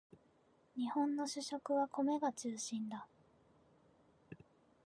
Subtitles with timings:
[0.75, 3.05] 日本の主食は米が中心だ